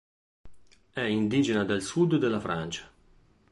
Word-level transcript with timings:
È 0.89 0.99
indigena 1.01 1.63
del 1.63 1.83
sud 1.83 2.15
della 2.15 2.39
Francia. 2.39 2.91